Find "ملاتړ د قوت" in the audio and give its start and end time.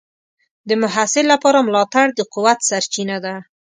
1.67-2.59